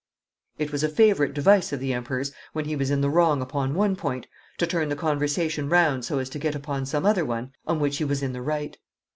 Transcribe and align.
It 0.57 0.71
was 0.71 0.83
a 0.83 0.89
favourite 0.89 1.31
device 1.35 1.71
of 1.71 1.79
the 1.79 1.93
Emperor's, 1.93 2.31
when 2.53 2.65
he 2.65 2.75
was 2.75 2.89
in 2.89 3.01
the 3.01 3.09
wrong 3.11 3.39
upon 3.39 3.75
one 3.75 3.95
point, 3.95 4.25
to 4.57 4.65
turn 4.65 4.89
the 4.89 4.95
conversation 4.95 5.69
round 5.69 6.05
so 6.05 6.17
as 6.17 6.27
to 6.31 6.39
get 6.39 6.55
upon 6.55 6.87
some 6.87 7.05
other 7.05 7.23
one 7.23 7.51
on 7.67 7.79
which 7.79 7.97
he 7.97 8.03
was 8.03 8.23
in 8.23 8.33
the 8.33 8.41
right. 8.41 8.79